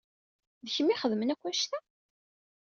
D 0.63 0.67
kemm 0.73 0.89
i 0.89 0.93
ixedmen 0.93 1.31
akk 1.33 1.43
annect-a? 1.47 1.79